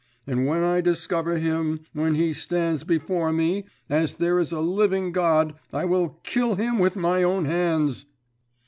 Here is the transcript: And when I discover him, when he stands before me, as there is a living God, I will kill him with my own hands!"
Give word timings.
And 0.25 0.47
when 0.47 0.63
I 0.63 0.81
discover 0.81 1.37
him, 1.37 1.81
when 1.93 2.15
he 2.15 2.33
stands 2.33 2.83
before 2.83 3.31
me, 3.31 3.65
as 3.87 4.15
there 4.15 4.39
is 4.39 4.51
a 4.51 4.59
living 4.59 5.11
God, 5.11 5.53
I 5.71 5.85
will 5.85 6.19
kill 6.23 6.55
him 6.55 6.79
with 6.79 6.95
my 6.97 7.21
own 7.21 7.45
hands!" 7.45 8.07